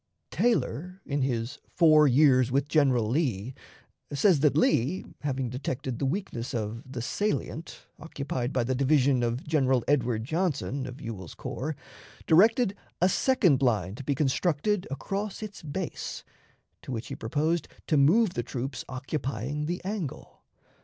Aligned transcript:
Taylor, 0.31 0.99
in 1.05 1.21
his 1.21 1.59
"Four 1.67 2.07
Years 2.07 2.51
with 2.51 2.67
General 2.67 3.07
Lee," 3.07 3.53
says 4.11 4.39
that 4.39 4.57
Lee, 4.57 5.05
having 5.19 5.47
detected 5.47 5.99
the 5.99 6.07
weakness 6.07 6.55
of 6.55 6.81
"the 6.91 7.03
salient" 7.03 7.85
occupied 7.99 8.51
by 8.51 8.63
the 8.63 8.73
division 8.73 9.21
of 9.21 9.43
General 9.47 9.83
Edward 9.87 10.23
Johnson, 10.23 10.87
of 10.87 10.99
Ewell's 11.01 11.35
corps, 11.35 11.75
directed 12.25 12.75
a 12.99 13.07
second 13.07 13.61
line 13.61 13.93
to 13.93 14.03
be 14.03 14.15
constructed 14.15 14.87
across 14.89 15.43
its 15.43 15.61
base, 15.61 16.23
to 16.81 16.91
which 16.91 17.09
he 17.09 17.15
proposed 17.15 17.67
to 17.85 17.95
move 17.95 18.31
the 18.33 18.41
troops 18.41 18.83
occupying 18.89 19.67
the 19.67 19.83
angle. 19.85 20.41